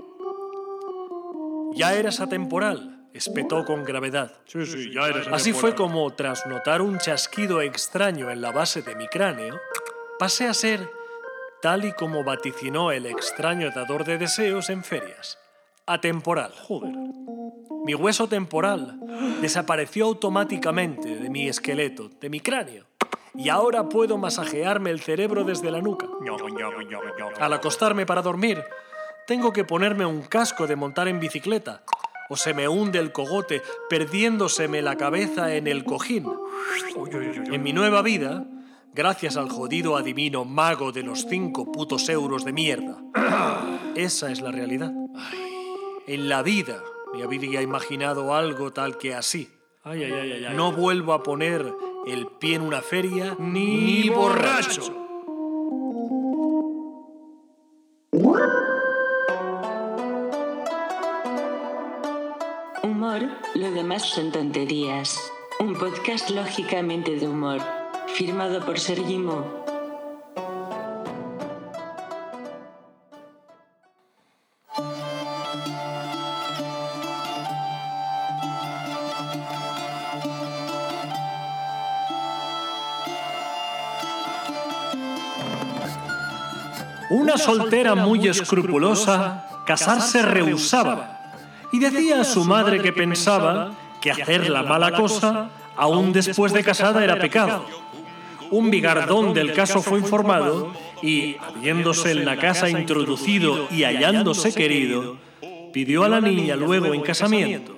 Ya 1.73 1.95
eras 1.95 2.19
atemporal, 2.19 3.07
espetó 3.13 3.65
con 3.65 3.83
gravedad. 3.83 4.33
Sí, 4.45 4.65
sí, 4.65 4.91
ya 4.93 5.07
eres 5.07 5.27
Así 5.31 5.53
fue 5.53 5.75
como, 5.75 6.13
tras 6.13 6.45
notar 6.45 6.81
un 6.81 6.99
chasquido 6.99 7.61
extraño 7.61 8.29
en 8.29 8.41
la 8.41 8.51
base 8.51 8.83
de 8.83 8.95
mi 8.95 9.07
cráneo, 9.07 9.59
pasé 10.19 10.47
a 10.47 10.53
ser 10.53 10.89
tal 11.61 11.85
y 11.85 11.91
como 11.93 12.23
vaticinó 12.23 12.91
el 12.91 13.05
extraño 13.05 13.71
dador 13.71 14.03
de 14.03 14.17
deseos 14.17 14.69
en 14.69 14.83
ferias. 14.83 15.37
Atemporal. 15.85 16.51
Joder. 16.67 16.93
Mi 17.85 17.95
hueso 17.95 18.27
temporal 18.27 18.99
desapareció 19.41 20.05
automáticamente 20.05 21.15
de 21.15 21.29
mi 21.29 21.47
esqueleto, 21.47 22.09
de 22.19 22.29
mi 22.29 22.41
cráneo. 22.41 22.85
Y 23.33 23.49
ahora 23.49 23.87
puedo 23.87 24.17
masajearme 24.17 24.89
el 24.89 24.99
cerebro 24.99 25.43
desde 25.43 25.71
la 25.71 25.81
nuca. 25.81 26.07
Al 27.39 27.53
acostarme 27.53 28.05
para 28.05 28.21
dormir, 28.21 28.63
tengo 29.25 29.53
que 29.53 29.63
ponerme 29.63 30.05
un 30.05 30.23
casco 30.23 30.67
de 30.67 30.75
montar 30.75 31.07
en 31.07 31.19
bicicleta. 31.19 31.83
O 32.29 32.35
se 32.35 32.53
me 32.53 32.67
hunde 32.67 32.99
el 32.99 33.13
cogote, 33.13 33.61
perdiéndoseme 33.89 34.81
la 34.81 34.97
cabeza 34.97 35.55
en 35.55 35.67
el 35.67 35.85
cojín. 35.85 36.25
En 37.51 37.63
mi 37.63 37.71
nueva 37.71 38.01
vida, 38.01 38.43
gracias 38.97 39.37
al 39.37 39.47
jodido 39.47 39.95
adivino 39.95 40.43
mago 40.43 40.91
de 40.91 41.03
los 41.03 41.27
cinco 41.29 41.71
putos 41.71 42.09
euros 42.09 42.43
de 42.43 42.51
mierda. 42.51 42.97
Esa 43.95 44.31
es 44.31 44.41
la 44.41 44.51
realidad. 44.51 44.91
En 46.07 46.27
la 46.27 46.41
vida 46.41 46.81
me 47.13 47.21
habría 47.21 47.61
imaginado 47.61 48.33
algo 48.33 48.73
tal 48.73 48.97
que 48.97 49.13
así. 49.13 49.49
Ay, 49.83 50.03
ay, 50.03 50.11
ay, 50.13 50.31
ay, 50.31 50.45
ay. 50.45 50.55
No 50.55 50.71
vuelvo 50.71 51.13
a 51.13 51.21
poner 51.21 51.71
el 52.07 52.25
pie 52.39 52.55
en 52.55 52.63
una 52.63 52.81
feria 52.81 53.35
ni, 53.37 54.09
borracho. 54.09 54.81
Humor, 62.81 63.21
lo 63.53 63.71
demás 63.71 64.09
son 64.09 64.31
tonterías. 64.31 65.31
Un 65.59 65.75
podcast 65.75 66.31
lógicamente 66.31 67.15
de 67.15 67.27
humor. 67.27 67.76
Firmado 68.17 68.65
por 68.65 68.79
Sergi 68.79 69.19
Mo. 69.19 69.45
Una 87.11 87.37
soltera 87.37 87.93
muy 87.93 88.27
escrupulosa 88.27 89.45
casarse 89.67 90.23
rehusaba 90.23 91.35
y 91.71 91.77
decía 91.77 92.21
a 92.21 92.23
su 92.23 92.45
madre 92.45 92.81
que 92.81 92.91
pensaba 92.91 93.73
que 94.01 94.09
hacer 94.09 94.49
la 94.49 94.63
mala 94.63 94.93
cosa, 94.93 95.49
aún 95.75 96.13
después 96.13 96.51
de 96.51 96.63
casada, 96.63 97.03
era 97.03 97.19
pecado. 97.19 97.86
Un 98.51 98.69
bigardón 98.69 99.33
del 99.33 99.53
caso 99.53 99.81
fue 99.81 99.99
informado 99.99 100.73
y, 101.01 101.35
habiéndose 101.37 102.11
en 102.11 102.25
la 102.25 102.37
casa 102.37 102.69
introducido 102.69 103.67
y 103.71 103.83
hallándose 103.83 104.53
querido, 104.53 105.17
pidió 105.73 106.03
a 106.03 106.09
la 106.09 106.21
niña 106.21 106.55
luego 106.55 106.93
en 106.93 107.01
casamiento. 107.01 107.75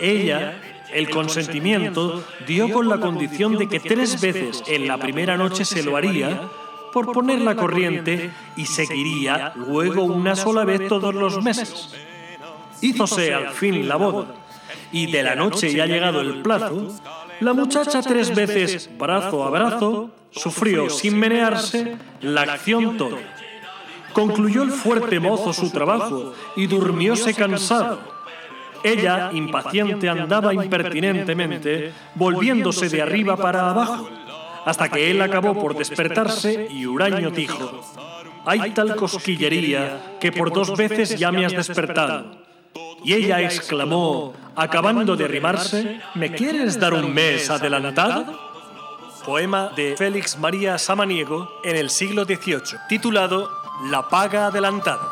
Ella, 0.00 0.60
el 0.92 1.10
consentimiento, 1.10 2.24
dio 2.46 2.70
con 2.70 2.88
la 2.88 2.98
condición 2.98 3.56
de 3.56 3.68
que 3.68 3.80
tres 3.80 4.20
veces 4.20 4.62
en 4.66 4.86
la 4.86 4.98
primera 4.98 5.36
noche 5.36 5.64
se 5.64 5.82
lo 5.82 5.96
haría 5.96 6.42
por 6.92 7.12
poner 7.12 7.40
la 7.40 7.56
corriente 7.56 8.30
y 8.56 8.66
seguiría 8.66 9.52
luego 9.54 10.04
una 10.04 10.36
sola 10.36 10.64
vez 10.64 10.88
todos 10.88 11.14
los 11.14 11.42
meses. 11.42 11.94
Hízose 12.80 13.34
al 13.34 13.50
fin 13.50 13.88
la 13.88 13.96
boda 13.96 14.26
y 14.92 15.10
de 15.10 15.22
la 15.22 15.34
noche 15.34 15.72
ya 15.72 15.86
llegado 15.86 16.20
el 16.20 16.42
plazo, 16.42 16.88
la 17.40 17.52
muchacha 17.52 18.02
tres 18.02 18.34
veces, 18.34 18.90
brazo 18.98 19.44
a 19.44 19.50
brazo, 19.50 20.10
sufrió 20.30 20.90
sin 20.90 21.18
menearse 21.18 21.96
la 22.20 22.42
acción 22.42 22.96
toda. 22.96 23.18
Concluyó 24.12 24.62
el 24.62 24.70
fuerte 24.70 25.20
mozo 25.20 25.52
su 25.52 25.70
trabajo 25.70 26.32
y 26.56 26.66
durmióse 26.66 27.34
cansado. 27.34 28.00
Ella, 28.82 29.30
impaciente, 29.32 30.08
andaba 30.08 30.54
impertinentemente, 30.54 31.92
volviéndose 32.14 32.88
de 32.88 33.02
arriba 33.02 33.36
para 33.36 33.70
abajo, 33.70 34.08
hasta 34.64 34.88
que 34.88 35.10
él 35.10 35.20
acabó 35.20 35.60
por 35.60 35.76
despertarse 35.76 36.68
y 36.70 36.86
huraño 36.86 37.30
dijo, 37.30 37.82
hay 38.44 38.70
tal 38.70 38.96
cosquillería 38.96 40.16
que 40.20 40.32
por 40.32 40.52
dos 40.52 40.76
veces 40.76 41.18
ya 41.18 41.32
me 41.32 41.44
has 41.44 41.52
despertado. 41.52 42.45
Y 43.04 43.14
ella 43.14 43.40
exclamó, 43.40 44.34
acabando 44.54 45.16
de 45.16 45.24
arrimarse, 45.24 46.00
¿me 46.14 46.32
quieres 46.32 46.78
dar 46.80 46.94
un 46.94 47.12
mes 47.12 47.48
adelantado? 47.50 48.46
Poema 49.24 49.72
de 49.74 49.96
Félix 49.96 50.38
María 50.38 50.78
Samaniego 50.78 51.60
en 51.64 51.76
el 51.76 51.90
siglo 51.90 52.24
XVIII, 52.24 52.78
titulado 52.88 53.50
La 53.90 54.08
paga 54.08 54.46
adelantada. 54.46 55.08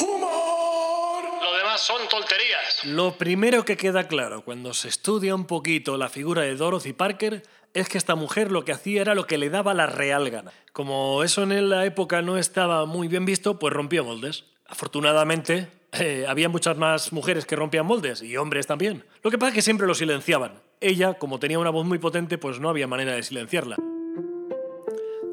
¡Humor! 0.00 1.24
Lo 1.42 1.56
demás 1.56 1.80
son 1.80 2.00
tonterías. 2.08 2.84
Lo 2.84 3.12
primero 3.18 3.64
que 3.64 3.76
queda 3.76 4.06
claro 4.06 4.42
cuando 4.44 4.72
se 4.72 4.88
estudia 4.88 5.34
un 5.34 5.46
poquito 5.46 5.96
la 5.96 6.08
figura 6.08 6.42
de 6.42 6.54
Dorothy 6.54 6.92
Parker 6.92 7.42
es 7.74 7.88
que 7.88 7.98
esta 7.98 8.14
mujer 8.14 8.50
lo 8.50 8.64
que 8.64 8.72
hacía 8.72 9.00
era 9.00 9.14
lo 9.14 9.26
que 9.26 9.38
le 9.38 9.50
daba 9.50 9.74
la 9.74 9.86
real 9.86 10.30
gana. 10.30 10.52
Como 10.72 11.22
eso 11.22 11.42
en 11.42 11.68
la 11.68 11.84
época 11.84 12.22
no 12.22 12.38
estaba 12.38 12.86
muy 12.86 13.08
bien 13.08 13.24
visto, 13.24 13.58
pues 13.58 13.74
rompió 13.74 14.04
moldes. 14.04 14.44
Afortunadamente, 14.68 15.68
eh, 15.92 16.24
había 16.28 16.48
muchas 16.48 16.76
más 16.76 17.12
mujeres 17.12 17.46
que 17.46 17.56
rompían 17.56 17.86
moldes 17.86 18.22
y 18.22 18.36
hombres 18.36 18.66
también. 18.66 19.04
Lo 19.22 19.30
que 19.30 19.38
pasa 19.38 19.48
es 19.48 19.54
que 19.56 19.62
siempre 19.62 19.86
lo 19.86 19.94
silenciaban. 19.94 20.52
Ella, 20.80 21.14
como 21.14 21.38
tenía 21.38 21.58
una 21.58 21.70
voz 21.70 21.84
muy 21.84 21.98
potente, 21.98 22.38
pues 22.38 22.60
no 22.60 22.68
había 22.68 22.86
manera 22.86 23.12
de 23.14 23.22
silenciarla. 23.22 23.76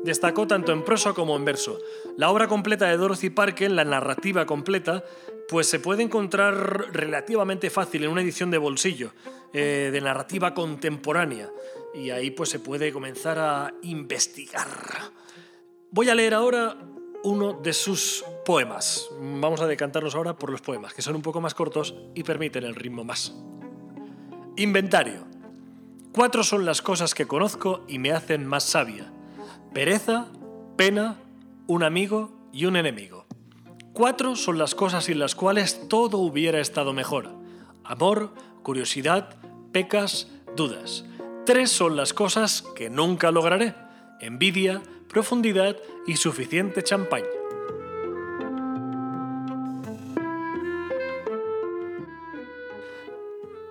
Destacó 0.03 0.47
tanto 0.47 0.71
en 0.71 0.83
prosa 0.83 1.13
como 1.13 1.35
en 1.35 1.45
verso. 1.45 1.77
La 2.17 2.31
obra 2.31 2.47
completa 2.47 2.87
de 2.87 2.97
Dorothy 2.97 3.29
Parker, 3.29 3.71
la 3.71 3.83
narrativa 3.83 4.45
completa, 4.45 5.03
pues 5.47 5.67
se 5.67 5.79
puede 5.79 6.01
encontrar 6.01 6.93
relativamente 6.93 7.69
fácil 7.69 8.03
en 8.03 8.11
una 8.11 8.21
edición 8.21 8.49
de 8.49 8.57
bolsillo, 8.57 9.11
eh, 9.53 9.89
de 9.91 10.01
narrativa 10.01 10.53
contemporánea. 10.53 11.49
Y 11.93 12.09
ahí 12.09 12.31
pues 12.31 12.49
se 12.49 12.59
puede 12.59 12.91
comenzar 12.91 13.37
a 13.37 13.73
investigar. 13.83 14.67
Voy 15.91 16.09
a 16.09 16.15
leer 16.15 16.33
ahora 16.33 16.77
uno 17.23 17.53
de 17.53 17.73
sus 17.73 18.23
poemas. 18.45 19.09
Vamos 19.19 19.61
a 19.61 19.67
decantarnos 19.67 20.15
ahora 20.15 20.37
por 20.37 20.49
los 20.49 20.61
poemas, 20.61 20.93
que 20.93 21.01
son 21.01 21.15
un 21.15 21.21
poco 21.21 21.41
más 21.41 21.53
cortos 21.53 21.95
y 22.15 22.23
permiten 22.23 22.63
el 22.63 22.75
ritmo 22.75 23.03
más. 23.03 23.33
Inventario. 24.55 25.25
Cuatro 26.11 26.43
son 26.43 26.65
las 26.65 26.81
cosas 26.81 27.13
que 27.13 27.27
conozco 27.27 27.83
y 27.87 27.99
me 27.99 28.11
hacen 28.11 28.45
más 28.45 28.63
sabia. 28.63 29.11
Pereza, 29.73 30.27
pena, 30.75 31.17
un 31.67 31.83
amigo 31.83 32.31
y 32.51 32.65
un 32.65 32.75
enemigo. 32.75 33.25
Cuatro 33.93 34.35
son 34.35 34.57
las 34.57 34.75
cosas 34.75 35.05
sin 35.05 35.19
las 35.19 35.35
cuales 35.35 35.87
todo 35.89 36.17
hubiera 36.17 36.59
estado 36.59 36.93
mejor. 36.93 37.29
Amor, 37.83 38.31
curiosidad, 38.63 39.35
pecas, 39.71 40.27
dudas. 40.55 41.05
Tres 41.45 41.71
son 41.71 41.95
las 41.95 42.13
cosas 42.13 42.63
que 42.75 42.89
nunca 42.89 43.31
lograré. 43.31 43.75
Envidia, 44.19 44.81
profundidad 45.07 45.77
y 46.05 46.15
suficiente 46.15 46.83
champaña. 46.83 47.27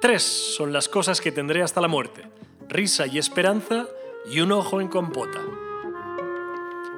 Tres 0.01 0.23
son 0.23 0.73
las 0.73 0.89
cosas 0.89 1.21
que 1.21 1.33
tendré 1.33 1.63
hasta 1.63 1.81
la 1.81 1.89
muerte. 1.89 2.23
Risa 2.69 3.07
y 3.07 3.19
esperanza 3.19 3.87
y 4.31 4.41
un 4.41 4.53
ojo 4.53 4.81
en 4.81 4.89
compota. 4.89 5.43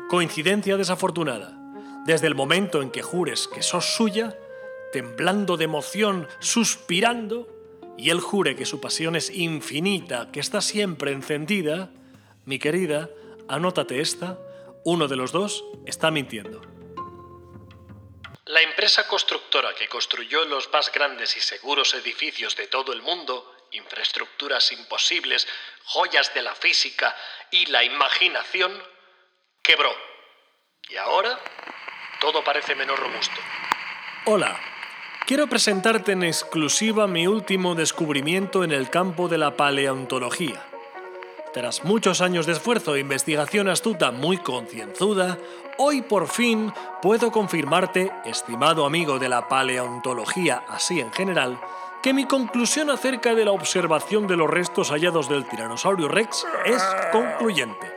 Coincidencia 0.09 0.77
desafortunada. 0.77 1.57
Desde 2.07 2.27
el 2.27 2.35
momento 2.35 2.83
en 2.83 2.91
que 2.91 3.03
jures 3.03 3.49
que 3.49 3.63
sos 3.63 3.95
suya, 3.95 4.37
temblando 4.93 5.57
de 5.57 5.65
emoción, 5.65 6.27
suspirando, 6.39 7.49
y 7.97 8.11
él 8.11 8.21
jure 8.21 8.57
que 8.57 8.65
su 8.65 8.81
pasión 8.81 9.17
es 9.17 9.31
infinita, 9.31 10.31
que 10.31 10.41
está 10.41 10.61
siempre 10.61 11.13
encendida, 11.13 11.91
mi 12.47 12.59
querida, 12.59 13.11
anótate 13.49 14.01
esta, 14.01 14.39
uno 14.85 15.09
de 15.09 15.17
los 15.17 15.33
dos 15.33 15.65
está 15.87 16.11
mintiendo. 16.11 16.61
La 18.47 18.63
empresa 18.63 19.07
constructora 19.07 19.75
que 19.75 19.89
construyó 19.89 20.45
los 20.47 20.73
más 20.73 20.91
grandes 20.91 21.37
y 21.37 21.41
seguros 21.41 21.93
edificios 21.95 22.57
de 22.57 22.67
todo 22.67 22.93
el 22.93 23.03
mundo, 23.03 23.55
infraestructuras 23.73 24.73
imposibles, 24.73 25.47
joyas 25.85 26.33
de 26.33 26.43
la 26.43 26.55
física 26.55 27.15
y 27.51 27.67
la 27.67 27.85
imaginación, 27.85 28.73
quebró. 29.63 29.95
Y 30.89 30.97
ahora 30.97 31.39
todo 32.21 32.43
parece 32.43 32.75
menos 32.75 32.99
robusto. 32.99 33.37
Hola, 34.25 34.59
quiero 35.27 35.47
presentarte 35.47 36.13
en 36.13 36.23
exclusiva 36.23 37.07
mi 37.07 37.27
último 37.27 37.75
descubrimiento 37.75 38.65
en 38.65 38.73
el 38.73 38.89
campo 38.89 39.29
de 39.29 39.39
la 39.39 39.57
paleontología. 39.57 40.68
Tras 41.53 41.85
muchos 41.85 42.21
años 42.21 42.45
de 42.45 42.53
esfuerzo 42.53 42.95
e 42.95 43.01
investigación 43.01 43.69
astuta 43.69 44.11
muy 44.11 44.37
concienzuda, 44.37 45.39
hoy 45.79 46.03
por 46.03 46.29
fin 46.29 46.73
puedo 47.01 47.33
confirmarte, 47.33 48.13
estimado 48.27 48.85
amigo 48.85 49.19
de 49.19 49.31
la 49.31 49.49
paleontología 49.49 50.65
así 50.69 51.01
en 51.01 51.11
general, 51.11 51.59
que 52.03 52.13
mi 52.13 52.27
conclusión 52.27 52.91
acerca 52.91 53.35
de 53.35 53.47
la 53.47 53.53
observación 53.53 54.27
de 54.27 54.37
los 54.37 54.51
restos 54.51 54.91
hallados 54.91 55.29
del 55.29 55.49
tiranosaurio 55.49 56.09
rex 56.09 56.47
es 56.67 56.83
concluyente. 57.13 57.95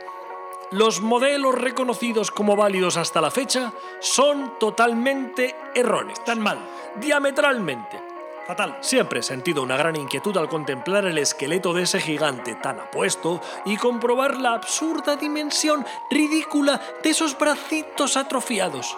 Los 0.70 1.02
modelos 1.02 1.54
reconocidos 1.54 2.30
como 2.30 2.56
válidos 2.56 2.96
hasta 2.96 3.20
la 3.20 3.30
fecha 3.30 3.74
son 4.00 4.58
totalmente 4.58 5.54
erróneos. 5.74 6.18
Están 6.18 6.40
mal. 6.40 6.58
Diametralmente. 6.96 8.11
Fatal. 8.46 8.76
Siempre 8.80 9.20
he 9.20 9.22
sentido 9.22 9.62
una 9.62 9.76
gran 9.76 9.96
inquietud 9.96 10.36
al 10.36 10.48
contemplar 10.48 11.04
el 11.04 11.18
esqueleto 11.18 11.72
de 11.72 11.82
ese 11.82 12.00
gigante 12.00 12.54
tan 12.56 12.80
apuesto 12.80 13.40
y 13.64 13.76
comprobar 13.76 14.36
la 14.36 14.54
absurda 14.54 15.16
dimensión 15.16 15.86
ridícula 16.10 16.80
de 17.02 17.10
esos 17.10 17.38
bracitos 17.38 18.16
atrofiados. 18.16 18.96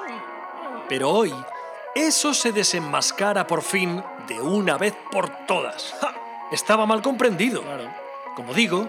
Pero 0.89 1.11
hoy, 1.11 1.35
eso 1.95 2.35
se 2.35 2.53
desenmascara 2.53 3.47
por 3.47 3.63
fin 3.63 4.03
de 4.27 4.41
una 4.41 4.79
vez 4.79 4.95
por 5.11 5.29
todas. 5.47 5.95
¡Ja! 6.01 6.15
Estaba 6.51 6.87
mal 6.87 7.03
comprendido. 7.03 7.63
Como 8.35 8.55
digo, 8.55 8.89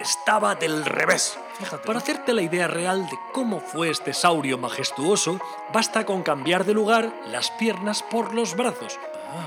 estaba 0.00 0.54
del 0.54 0.84
revés. 0.84 1.38
Para 1.84 1.98
hacerte 1.98 2.32
la 2.32 2.42
idea 2.42 2.68
real 2.68 3.06
de 3.06 3.18
cómo 3.32 3.60
fue 3.60 3.90
este 3.90 4.14
saurio 4.14 4.58
majestuoso, 4.58 5.40
basta 5.72 6.06
con 6.06 6.22
cambiar 6.22 6.64
de 6.64 6.74
lugar 6.74 7.12
las 7.26 7.50
piernas 7.50 8.02
por 8.02 8.32
los 8.32 8.54
brazos. 8.54 8.98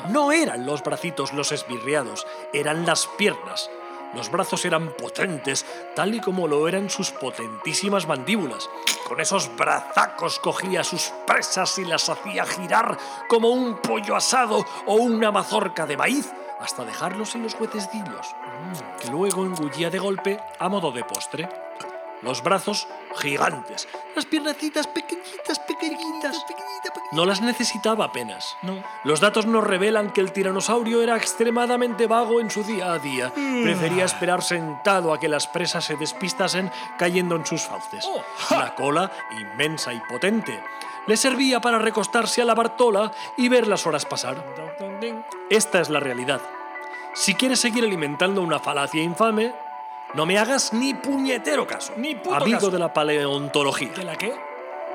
No 0.09 0.31
eran 0.31 0.65
los 0.65 0.83
bracitos 0.83 1.33
los 1.33 1.51
esbirriados, 1.51 2.25
eran 2.53 2.85
las 2.85 3.07
piernas. 3.17 3.69
Los 4.13 4.29
brazos 4.29 4.65
eran 4.65 4.89
potentes, 4.89 5.65
tal 5.95 6.13
y 6.13 6.19
como 6.19 6.47
lo 6.47 6.67
eran 6.67 6.89
sus 6.89 7.11
potentísimas 7.11 8.07
mandíbulas. 8.07 8.69
Con 9.07 9.21
esos 9.21 9.55
brazacos 9.55 10.39
cogía 10.39 10.83
sus 10.83 11.13
presas 11.25 11.77
y 11.79 11.85
las 11.85 12.09
hacía 12.09 12.45
girar 12.45 12.97
como 13.29 13.49
un 13.49 13.77
pollo 13.77 14.15
asado 14.15 14.65
o 14.85 14.95
una 14.95 15.31
mazorca 15.31 15.85
de 15.85 15.95
maíz, 15.95 16.29
hasta 16.59 16.83
dejarlos 16.83 17.35
en 17.35 17.43
los 17.43 17.55
huetecillos, 17.59 18.35
que 18.99 19.09
luego 19.09 19.45
engullía 19.45 19.89
de 19.89 19.99
golpe 19.99 20.39
a 20.59 20.67
modo 20.67 20.91
de 20.91 21.03
postre. 21.05 21.47
Los 22.21 22.43
brazos 22.43 22.87
gigantes, 23.19 23.87
las 24.15 24.25
piernecitas 24.25 24.87
pequeñitas, 24.87 25.59
pequeñitas. 25.59 26.45
No 27.11 27.25
las 27.25 27.41
necesitaba 27.41 28.05
apenas. 28.05 28.55
No. 28.61 28.81
Los 29.03 29.19
datos 29.19 29.45
nos 29.45 29.63
revelan 29.63 30.11
que 30.11 30.21
el 30.21 30.31
tiranosaurio 30.31 31.01
era 31.01 31.17
extremadamente 31.17 32.07
vago 32.07 32.39
en 32.39 32.49
su 32.49 32.63
día 32.63 32.93
a 32.93 32.99
día. 32.99 33.31
Prefería 33.33 34.05
esperar 34.05 34.41
sentado 34.43 35.13
a 35.13 35.19
que 35.19 35.27
las 35.27 35.47
presas 35.47 35.83
se 35.85 35.97
despistasen 35.97 36.71
cayendo 36.97 37.35
en 37.35 37.45
sus 37.45 37.63
fauces. 37.63 38.07
La 38.49 38.75
cola, 38.75 39.11
inmensa 39.39 39.93
y 39.93 39.99
potente. 40.01 40.63
le 41.07 41.17
servía 41.17 41.59
para 41.59 41.79
recostarse 41.79 42.41
a 42.41 42.45
la 42.45 42.55
Bartola 42.55 43.11
y 43.37 43.49
ver 43.49 43.67
las 43.67 43.85
horas 43.87 44.05
pasar. 44.05 44.43
Esta 45.49 45.81
es 45.81 45.89
la 45.89 45.99
realidad. 45.99 46.41
Si 47.13 47.33
quieres 47.35 47.59
seguir 47.59 47.83
alimentando 47.83 48.41
una 48.41 48.59
falacia 48.59 49.03
infame, 49.03 49.53
no 50.13 50.25
me 50.25 50.37
hagas 50.37 50.73
ni 50.73 50.93
puñetero 50.93 51.65
caso. 51.65 51.93
Ni 51.97 52.15
puto 52.15 52.35
Amigo 52.35 52.57
caso. 52.57 52.71
de 52.71 52.79
la 52.79 52.93
paleontología. 52.93 53.91
¿De 53.93 54.03
la 54.03 54.17
qué? 54.17 54.33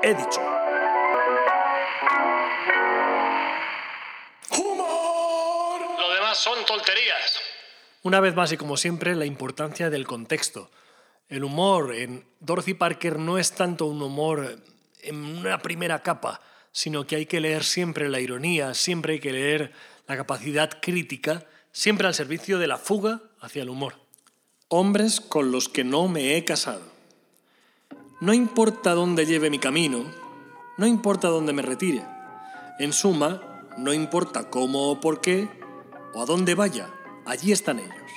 He 0.03 0.13
dicho. 0.13 0.41
¡Humor! 4.57 5.81
Lo 5.99 6.13
demás 6.13 6.37
son 6.37 6.63
tonterías. 6.65 7.39
Una 8.03 8.19
vez 8.19 8.35
más 8.35 8.51
y 8.51 8.57
como 8.57 8.77
siempre, 8.77 9.15
la 9.15 9.25
importancia 9.25 9.89
del 9.89 10.05
contexto. 10.05 10.69
El 11.29 11.43
humor 11.43 11.93
en 11.93 12.25
Dorothy 12.39 12.73
Parker 12.73 13.19
no 13.19 13.37
es 13.37 13.53
tanto 13.53 13.85
un 13.85 14.01
humor 14.01 14.59
en 15.01 15.15
una 15.25 15.57
primera 15.59 16.01
capa, 16.03 16.41
sino 16.71 17.05
que 17.05 17.17
hay 17.17 17.25
que 17.25 17.41
leer 17.41 17.63
siempre 17.63 18.07
la 18.07 18.19
ironía, 18.19 18.73
siempre 18.73 19.13
hay 19.13 19.19
que 19.19 19.33
leer 19.33 19.73
la 20.07 20.15
capacidad 20.15 20.69
crítica, 20.81 21.43
siempre 21.71 22.07
al 22.07 22.13
servicio 22.13 22.59
de 22.59 22.67
la 22.67 22.77
fuga 22.77 23.21
hacia 23.41 23.63
el 23.63 23.69
humor. 23.69 24.06
Hombres 24.69 25.21
con 25.21 25.53
los 25.53 25.69
que 25.69 25.85
no 25.85 26.09
me 26.09 26.35
he 26.35 26.43
casado. 26.43 26.81
No 28.19 28.33
importa 28.33 28.95
dónde 28.95 29.25
lleve 29.25 29.49
mi 29.49 29.59
camino, 29.59 30.03
no 30.77 30.85
importa 30.85 31.29
dónde 31.29 31.53
me 31.53 31.61
retire. 31.61 32.03
En 32.77 32.91
suma, 32.91 33.63
no 33.77 33.93
importa 33.93 34.49
cómo 34.49 34.91
o 34.91 34.99
por 34.99 35.21
qué, 35.21 35.47
o 36.13 36.21
a 36.21 36.25
dónde 36.25 36.53
vaya, 36.53 36.93
allí 37.25 37.53
están 37.53 37.79
ellos. 37.79 38.11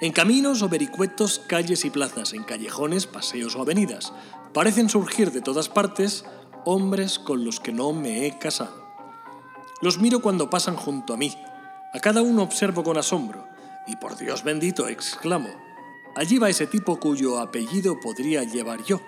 En 0.00 0.12
caminos 0.12 0.62
o 0.62 0.68
vericuetos, 0.68 1.40
calles 1.40 1.84
y 1.84 1.90
plazas, 1.90 2.32
en 2.32 2.44
callejones, 2.44 3.08
paseos 3.08 3.56
o 3.56 3.62
avenidas, 3.62 4.12
parecen 4.54 4.88
surgir 4.88 5.32
de 5.32 5.40
todas 5.40 5.68
partes 5.68 6.24
hombres 6.64 7.18
con 7.18 7.44
los 7.44 7.58
que 7.58 7.72
no 7.72 7.92
me 7.92 8.28
he 8.28 8.38
casado. 8.38 8.86
Los 9.80 9.98
miro 9.98 10.22
cuando 10.22 10.48
pasan 10.48 10.76
junto 10.76 11.12
a 11.12 11.16
mí. 11.16 11.36
A 11.92 11.98
cada 11.98 12.22
uno 12.22 12.44
observo 12.44 12.84
con 12.84 12.98
asombro. 12.98 13.48
Y 13.88 13.96
por 13.96 14.16
Dios 14.16 14.44
bendito, 14.44 14.86
exclamo. 14.86 15.71
Allí 16.14 16.38
va 16.38 16.50
ese 16.50 16.66
tipo 16.66 17.00
cuyo 17.00 17.38
apellido 17.38 17.98
podría 17.98 18.42
llevar 18.44 18.84
yo. 18.84 19.00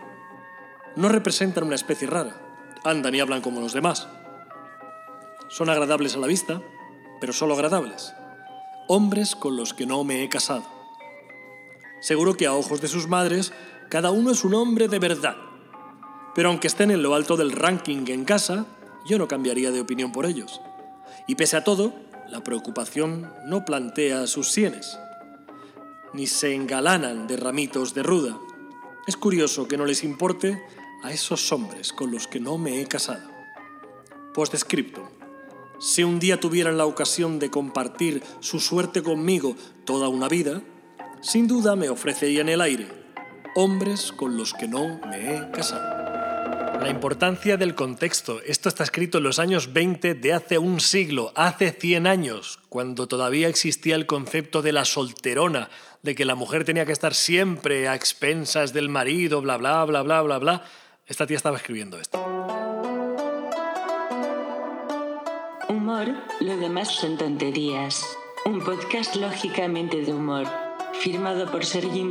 No 0.97 1.09
representan 1.09 1.65
una 1.65 1.75
especie 1.75 2.09
rara. 2.09 2.41
Andan 2.83 3.15
y 3.15 3.21
hablan 3.21 3.43
como 3.43 3.61
los 3.61 3.75
demás. 3.75 4.09
Son 5.49 5.69
agradables 5.69 6.17
a 6.17 6.19
la 6.19 6.27
vista, 6.27 6.63
pero 7.21 7.33
solo 7.33 7.55
agradables. 7.55 8.15
Hombres 8.89 9.37
con 9.37 9.57
los 9.57 9.75
que 9.75 9.87
no 9.87 10.03
me 10.05 10.23
he 10.23 10.29
casado. 10.29 10.65
Seguro 12.01 12.35
que 12.37 12.47
a 12.47 12.55
ojos 12.55 12.81
de 12.81 12.89
sus 12.89 13.07
madres, 13.07 13.53
cada 13.91 14.11
uno 14.11 14.31
es 14.31 14.45
un 14.45 14.55
hombre 14.55 14.89
de 14.89 14.99
verdad. 14.99 15.37
Pero 16.35 16.49
aunque 16.49 16.69
estén 16.69 16.91
en 16.91 17.03
lo 17.03 17.15
alto 17.15 17.37
del 17.37 17.53
ranking 17.53 18.05
en 18.09 18.25
casa, 18.25 18.67
yo 19.07 19.19
no 19.19 19.29
cambiaría 19.29 19.71
de 19.71 19.81
opinión 19.81 20.11
por 20.11 20.27
ellos. 20.27 20.61
Y 21.27 21.35
pese 21.35 21.57
a 21.57 21.65
todo, 21.65 21.93
la 22.29 22.43
preocupación 22.43 23.33
no 23.47 23.65
plantea 23.65 24.27
sus 24.27 24.51
sienes, 24.51 24.99
ni 26.15 26.27
se 26.27 26.55
engalanan 26.55 27.27
de 27.27 27.37
ramitos 27.37 27.93
de 27.93 28.03
ruda. 28.03 28.39
Es 29.07 29.17
curioso 29.17 29.69
que 29.69 29.77
no 29.77 29.85
les 29.85 30.05
importe 30.05 30.63
a 31.03 31.13
esos 31.13 31.53
hombres 31.53 31.93
con 31.93 32.11
los 32.11 32.27
que 32.27 32.41
no 32.41 32.57
me 32.57 32.81
he 32.81 32.87
casado. 32.87 33.29
Postescriptum. 34.33 35.05
Si 35.81 36.05
un 36.05 36.21
día 36.21 36.41
tuvieran 36.41 36.79
la 36.79 36.87
ocasión 36.87 37.39
de 37.39 37.51
compartir 37.51 38.23
su 38.41 38.61
suerte 38.61 39.03
conmigo 39.03 39.57
toda 39.85 40.09
una 40.09 40.29
vida, 40.29 40.63
sin 41.21 41.49
duda 41.49 41.77
me 41.77 41.89
ofrecerían 41.89 42.49
el 42.49 42.61
aire. 42.61 42.89
Hombres 43.57 44.13
con 44.13 44.37
los 44.37 44.55
que 44.55 44.69
no 44.69 45.01
me 45.09 45.37
he 45.37 45.51
casado. 45.51 46.04
La 46.85 46.91
importancia 46.91 47.57
del 47.57 47.75
contexto. 47.75 48.43
Esto 48.43 48.69
está 48.69 48.85
escrito 48.85 49.17
en 49.17 49.25
los 49.25 49.39
años 49.39 49.73
20 49.73 50.13
de 50.17 50.35
hace 50.35 50.59
un 50.59 50.81
siglo, 50.81 51.33
hace 51.35 51.71
100 51.71 52.07
años, 52.07 52.61
cuando 52.69 53.09
todavía 53.09 53.49
existía 53.49 53.95
el 53.95 54.05
concepto 54.05 54.61
de 54.61 54.73
la 54.73 54.85
solterona, 54.85 55.71
de 56.03 56.15
que 56.15 56.27
la 56.27 56.35
mujer 56.35 56.67
tenía 56.67 56.85
que 56.85 56.93
estar 56.93 57.15
siempre 57.15 57.89
a 57.89 57.95
expensas 57.95 58.75
del 58.75 58.91
marido, 58.91 59.41
bla, 59.41 59.57
bla, 59.57 59.83
bla, 59.87 60.03
bla, 60.03 60.21
bla, 60.21 60.39
bla. 60.39 60.65
Esta 61.07 61.27
tía 61.27 61.39
estaba 61.39 61.57
escribiendo 61.57 61.99
esto. 61.99 62.23
Humor, 65.71 66.09
lo 66.41 66.57
demás 66.59 66.89
son 66.89 67.17
tonterías. 67.17 68.05
Un 68.45 68.63
podcast 68.63 69.17
lógicamente 69.17 70.03
de 70.03 70.13
humor. 70.13 70.47
Firmado 71.01 71.51
por 71.51 71.65
Sergi 71.65 72.05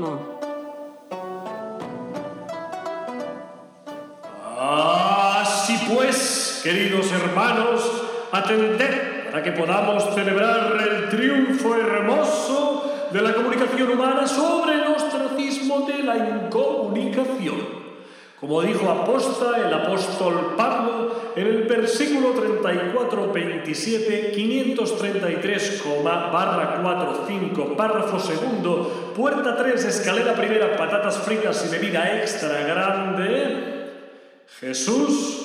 pues, 5.93 6.61
queridos 6.63 7.11
hermanos, 7.11 7.81
atended 8.31 9.31
para 9.31 9.43
que 9.43 9.51
podamos 9.51 10.13
celebrar 10.13 10.77
el 10.87 11.09
triunfo 11.09 11.75
hermoso 11.75 13.09
de 13.11 13.21
la 13.21 13.33
comunicación 13.33 13.91
humana 13.91 14.27
sobre 14.27 14.75
el 14.75 14.87
ostracismo 14.87 15.87
de 15.87 16.03
la 16.03 16.17
incomunicación. 16.17 17.83
Como 18.39 18.61
dijo 18.61 18.89
aposta 18.89 19.55
el 19.65 19.73
apóstol 19.73 20.55
Pablo 20.57 21.31
en 21.35 21.47
el 21.47 21.63
versículo 21.63 22.31
34, 22.31 23.31
27, 23.31 24.31
533, 24.31 25.83
barra 26.03 26.79
4, 26.81 27.23
5, 27.25 27.77
párrafo 27.77 28.19
segundo, 28.19 29.13
puerta 29.15 29.55
3, 29.55 29.85
escalera 29.85 30.33
primera, 30.33 30.75
patatas 30.75 31.19
fritas 31.19 31.65
y 31.65 31.71
bebida 31.71 32.19
extra 32.21 32.63
grande. 32.63 33.83
Jesús, 34.59 35.42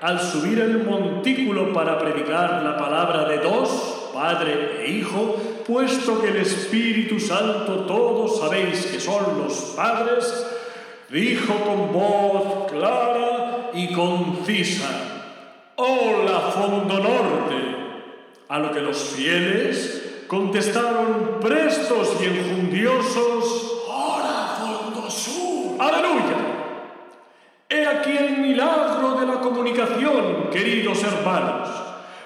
al 0.00 0.20
subir 0.20 0.58
el 0.60 0.84
montículo 0.84 1.72
para 1.72 1.98
predicar 1.98 2.62
la 2.62 2.76
palabra 2.76 3.26
de 3.26 3.38
dos, 3.38 4.10
Padre 4.14 4.82
e 4.84 4.90
Hijo, 4.90 5.36
puesto 5.66 6.20
que 6.20 6.28
el 6.28 6.36
Espíritu 6.36 7.20
Santo 7.20 7.84
todos 7.86 8.40
sabéis 8.40 8.86
que 8.86 8.98
son 8.98 9.38
los 9.38 9.74
padres, 9.76 10.46
dijo 11.10 11.54
con 11.54 11.92
voz 11.92 12.70
clara 12.70 13.70
y 13.74 13.92
concisa, 13.92 14.88
Hola, 15.76 16.50
Fondo 16.54 16.98
Norte. 16.98 17.70
A 18.48 18.58
lo 18.58 18.72
que 18.72 18.80
los 18.80 18.98
fieles 18.98 20.24
contestaron 20.26 21.38
prestos 21.40 22.16
y 22.20 22.24
enjundiosos, 22.24 23.84
¡Hora, 23.86 24.56
Fondo 24.58 25.10
Sur! 25.10 25.76
¡Aleluya! 25.78 26.39
Queridos 30.50 31.02
hermanos, 31.02 31.68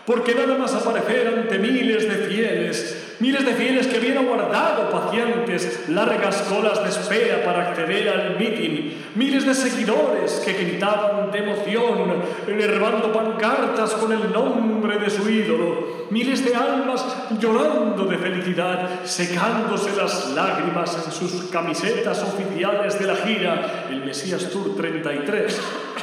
porque 0.06 0.34
nada 0.34 0.56
más 0.56 0.74
aparecer 0.74 1.28
ante 1.28 1.58
miles 1.58 2.08
de 2.08 2.26
fieles, 2.26 2.93
miles 3.20 3.44
de 3.44 3.54
fieles 3.54 3.86
que 3.86 3.96
habían 3.96 4.18
aguardado 4.18 4.90
pacientes 4.90 5.88
largas 5.88 6.42
colas 6.42 6.82
de 6.82 6.90
espera 6.90 7.44
para 7.44 7.70
acceder 7.70 8.08
al 8.08 8.38
mitin, 8.38 9.04
miles 9.14 9.46
de 9.46 9.54
seguidores 9.54 10.42
que 10.44 10.52
gritaban 10.52 11.30
de 11.30 11.38
emoción, 11.38 12.22
enervando 12.46 13.12
pancartas 13.12 13.92
con 13.94 14.12
el 14.12 14.32
nombre 14.32 14.98
de 14.98 15.10
su 15.10 15.28
ídolo, 15.28 16.06
miles 16.10 16.44
de 16.44 16.54
almas 16.54 17.04
llorando 17.38 18.04
de 18.04 18.18
felicidad, 18.18 19.04
secándose 19.04 19.90
las 19.96 20.30
lágrimas 20.30 20.96
en 21.06 21.12
sus 21.12 21.44
camisetas 21.50 22.22
oficiales 22.22 22.98
de 22.98 23.06
la 23.06 23.16
gira, 23.16 23.86
el 23.90 24.04
Mesías 24.04 24.48
Tour 24.50 24.76
33. 24.76 25.60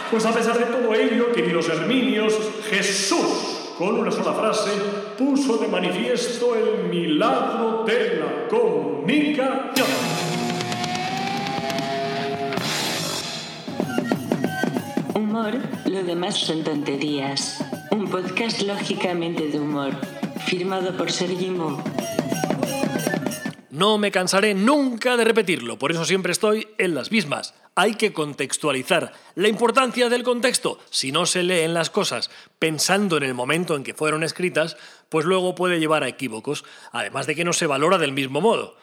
Pues 0.10 0.26
a 0.26 0.32
pesar 0.32 0.58
de 0.58 0.66
todo 0.66 0.94
ello, 0.94 1.32
queridos 1.32 1.70
herminios, 1.70 2.38
Jesús 2.70 3.61
con 3.82 3.96
una 3.98 4.12
sola 4.12 4.32
frase, 4.32 4.70
puso 5.18 5.58
de 5.58 5.68
manifiesto 5.68 6.56
el 6.56 6.88
milagro 6.88 7.84
de 7.84 8.20
la 8.20 8.48
comunicación. 8.48 9.88
Humor, 15.16 15.54
lo 15.86 16.04
demás 16.04 16.36
son 16.38 16.64
tonterías. 16.64 17.66
Un 17.90 18.08
podcast 18.08 18.62
lógicamente 18.62 19.48
de 19.48 19.60
humor. 19.60 19.94
Firmado 20.46 20.96
por 20.96 21.12
Sergi 21.12 21.50
Mo. 21.50 21.84
No 23.72 23.98
me 23.98 24.12
cansaré 24.12 24.54
nunca 24.54 25.16
de 25.16 25.24
repetirlo, 25.24 25.80
por 25.80 25.92
eso 25.92 26.04
siempre 26.04 26.34
estoy 26.34 26.68
en 26.78 26.94
las 26.94 27.10
mismas. 27.10 27.54
Hay 27.74 27.96
que 27.96 28.12
contextualizar. 28.12 29.14
La 29.36 29.48
importancia 29.48 30.10
del 30.10 30.24
contexto. 30.24 30.78
Si 30.90 31.14
no 31.14 31.26
se 31.26 31.42
leen 31.42 31.74
las 31.74 31.90
cosas 31.90 32.30
pensando 32.60 33.16
en 33.16 33.24
el 33.24 33.34
momento 33.34 33.78
en 33.78 33.84
que 33.84 33.94
fueron 33.94 34.24
escritas, 34.24 34.76
pues 35.08 35.26
luego 35.26 35.56
puede 35.56 35.80
llevar 35.80 36.04
a 36.04 36.10
equívocos, 36.10 36.66
además 36.92 37.28
de 37.28 37.36
que 37.36 37.46
no 37.46 37.54
se 37.54 37.66
valora 37.66 37.98
del 37.98 38.12
mismo 38.12 38.42
modo. 38.42 38.76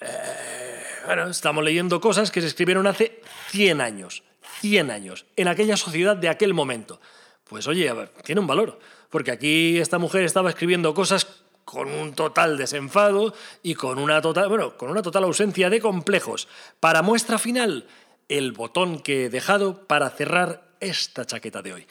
Eh, 0.00 0.80
bueno, 1.06 1.28
estamos 1.28 1.64
leyendo 1.64 2.00
cosas 2.00 2.30
que 2.30 2.40
se 2.40 2.46
escribieron 2.46 2.86
hace 2.86 3.20
100 3.48 3.80
años. 3.80 4.22
100 4.60 4.92
años, 4.92 5.26
en 5.34 5.48
aquella 5.48 5.76
sociedad 5.76 6.16
de 6.16 6.28
aquel 6.28 6.54
momento. 6.54 7.00
Pues 7.48 7.66
oye, 7.66 7.88
a 7.88 7.94
ver, 7.94 8.10
tiene 8.22 8.40
un 8.40 8.46
valor, 8.46 8.78
porque 9.08 9.32
aquí 9.32 9.78
esta 9.78 9.98
mujer 9.98 10.22
estaba 10.22 10.50
escribiendo 10.50 10.94
cosas 10.94 11.42
con 11.70 11.88
un 11.88 12.14
total 12.14 12.56
desenfado 12.58 13.32
y 13.62 13.74
con 13.74 14.00
una 14.00 14.20
total, 14.20 14.48
bueno, 14.48 14.76
con 14.76 14.90
una 14.90 15.02
total 15.02 15.22
ausencia 15.22 15.70
de 15.70 15.80
complejos. 15.80 16.48
Para 16.80 17.02
muestra 17.02 17.38
final, 17.38 17.86
el 18.28 18.50
botón 18.50 18.98
que 18.98 19.26
he 19.26 19.30
dejado 19.30 19.86
para 19.86 20.10
cerrar 20.10 20.64
esta 20.80 21.24
chaqueta 21.24 21.62
de 21.62 21.74
hoy. 21.74 21.86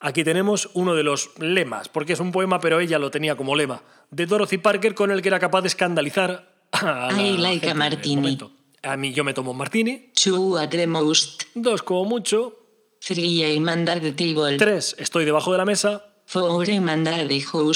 Aquí 0.00 0.24
tenemos 0.24 0.70
uno 0.74 0.94
de 0.94 1.04
los 1.04 1.30
lemas, 1.38 1.88
porque 1.88 2.14
es 2.14 2.20
un 2.20 2.32
poema, 2.32 2.58
pero 2.58 2.80
ella 2.80 2.98
lo 2.98 3.12
tenía 3.12 3.36
como 3.36 3.54
lema, 3.54 3.84
de 4.10 4.26
Dorothy 4.26 4.58
Parker 4.58 4.94
con 4.96 5.12
el 5.12 5.22
que 5.22 5.28
era 5.28 5.38
capaz 5.38 5.60
de 5.62 5.68
escandalizar 5.68 6.52
a 6.72 7.12
la 7.12 7.22
I 7.22 7.36
like 7.36 7.66
a 7.66 7.68
gente 7.70 7.74
martini. 7.78 8.38
A 8.82 8.96
mí 8.96 9.12
yo 9.12 9.22
me 9.22 9.32
tomo 9.34 9.52
un 9.52 9.58
martini, 9.58 10.10
Two 10.20 10.58
at 10.58 10.70
the 10.70 10.86
most. 10.88 11.42
dos 11.54 11.82
como 11.82 12.04
mucho, 12.06 12.56
Three 12.98 13.44
I'm 13.44 13.68
under 13.68 14.00
the 14.00 14.12
table. 14.12 14.56
tres 14.56 14.96
estoy 14.98 15.24
debajo 15.24 15.52
de 15.52 15.58
la 15.58 15.64
mesa 15.64 16.06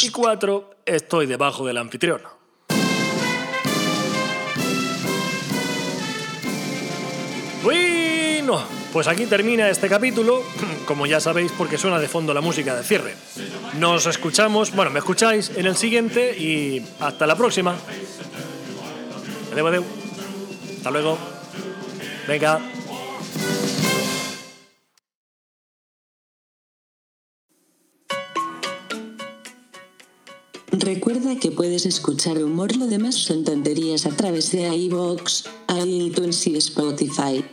Y 0.05 0.11
cuatro 0.11 0.77
estoy 0.87 1.27
debajo 1.27 1.67
del 1.67 1.77
anfitrión. 1.77 2.21
Bueno, 7.65 8.63
pues 8.93 9.09
aquí 9.09 9.27
termina 9.27 9.69
este 9.69 9.89
capítulo, 9.89 10.41
como 10.87 11.05
ya 11.05 11.19
sabéis 11.19 11.51
porque 11.59 11.79
suena 11.79 11.99
de 11.99 12.07
fondo 12.07 12.33
la 12.33 12.43
música 12.43 12.77
de 12.77 12.85
cierre. 12.85 13.17
Nos 13.81 14.07
escuchamos, 14.07 14.73
bueno, 14.73 14.93
me 14.93 15.01
escucháis 15.01 15.51
en 15.57 15.67
el 15.67 15.75
siguiente 15.75 16.39
y 16.39 16.87
hasta 17.01 17.27
la 17.27 17.35
próxima. 17.35 17.75
Adeu, 19.51 19.67
adeu. 19.67 19.85
Hasta 20.77 20.93
luego. 20.93 21.19
Venga. 22.29 22.74
Recuerda 30.79 31.37
que 31.37 31.53
puedes 31.53 31.87
escuchar 31.87 32.43
humor, 32.43 32.75
lo 32.75 32.89
demás 32.89 33.15
son 33.15 33.45
tonterías 33.45 34.07
a 34.07 34.11
través 34.11 34.51
de 34.51 34.77
iVoox, 34.77 35.45
iTunes 35.87 36.45
y 36.49 36.57
Spotify. 36.57 37.45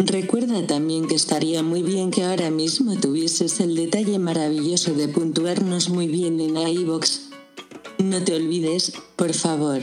Recuerda 0.00 0.66
también 0.66 1.06
que 1.06 1.14
estaría 1.14 1.62
muy 1.62 1.84
bien 1.84 2.10
que 2.10 2.24
ahora 2.24 2.50
mismo 2.50 2.98
tuvieses 2.98 3.60
el 3.60 3.76
detalle 3.76 4.18
maravilloso 4.18 4.94
de 4.94 5.06
puntuarnos 5.06 5.90
muy 5.90 6.08
bien 6.08 6.40
en 6.40 6.56
iVoox. 6.56 7.20
No 7.98 8.20
te 8.24 8.34
olvides, 8.34 8.94
por 9.14 9.32
favor. 9.32 9.82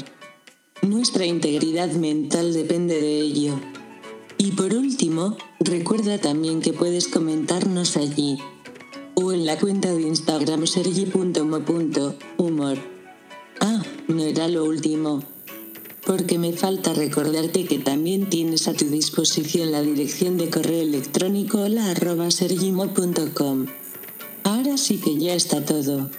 Nuestra 0.82 1.26
integridad 1.26 1.94
mental 1.94 2.52
depende 2.52 3.00
de 3.00 3.22
ello. 3.22 3.62
Y 4.38 4.52
por 4.52 4.74
último, 4.74 5.38
recuerda 5.62 6.18
también 6.18 6.60
que 6.60 6.74
puedes 6.74 7.08
comentarnos 7.08 7.96
allí 7.96 8.40
o 9.20 9.34
en 9.34 9.48
la 9.48 9.58
cuenta 9.58 9.92
de 9.92 10.04
Instagram 10.04 10.68
sergi.mo.humor. 10.68 12.78
Ah, 13.60 13.84
no 14.08 14.24
era 14.24 14.48
lo 14.48 14.64
último. 14.64 15.24
Porque 16.06 16.38
me 16.38 16.54
falta 16.54 16.94
recordarte 16.94 17.66
que 17.66 17.80
también 17.80 18.30
tienes 18.30 18.68
a 18.68 18.74
tu 18.74 18.86
disposición 18.86 19.72
la 19.72 19.82
dirección 19.82 20.38
de 20.38 20.52
correo 20.52 20.84
electrónico 20.84 21.62
hola 21.62 21.90
arroba 21.90 22.30
sergimo.com. 22.30 23.66
Ahora 24.44 24.78
sí 24.78 24.98
que 24.98 25.18
ya 25.18 25.34
está 25.34 25.66
todo. 25.66 26.12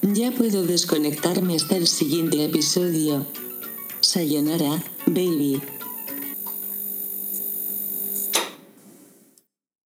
Ya 0.00 0.30
puedo 0.30 0.62
desconectarme 0.62 1.56
hasta 1.56 1.76
el 1.76 1.86
siguiente 1.86 2.42
episodio. 2.42 3.26
Sayonara, 4.00 4.82
baby. 5.06 5.60